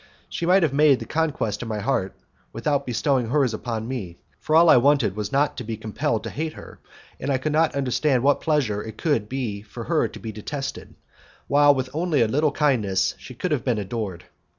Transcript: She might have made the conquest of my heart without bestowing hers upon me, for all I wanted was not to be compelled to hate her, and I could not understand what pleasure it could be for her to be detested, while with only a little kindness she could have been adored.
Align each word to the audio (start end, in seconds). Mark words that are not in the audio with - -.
She 0.29 0.47
might 0.47 0.63
have 0.63 0.73
made 0.73 0.97
the 0.97 1.05
conquest 1.05 1.61
of 1.61 1.67
my 1.67 1.77
heart 1.77 2.15
without 2.51 2.87
bestowing 2.87 3.27
hers 3.29 3.53
upon 3.53 3.87
me, 3.87 4.17
for 4.39 4.55
all 4.55 4.67
I 4.67 4.77
wanted 4.77 5.15
was 5.15 5.31
not 5.31 5.55
to 5.57 5.63
be 5.63 5.77
compelled 5.77 6.23
to 6.23 6.31
hate 6.31 6.53
her, 6.53 6.79
and 7.19 7.29
I 7.29 7.37
could 7.37 7.51
not 7.51 7.75
understand 7.75 8.23
what 8.23 8.41
pleasure 8.41 8.83
it 8.83 8.97
could 8.97 9.29
be 9.29 9.61
for 9.61 9.83
her 9.83 10.07
to 10.07 10.19
be 10.19 10.31
detested, 10.31 10.95
while 11.47 11.75
with 11.75 11.91
only 11.93 12.21
a 12.21 12.27
little 12.27 12.51
kindness 12.51 13.13
she 13.19 13.35
could 13.35 13.51
have 13.51 13.63
been 13.63 13.77
adored. 13.77 14.23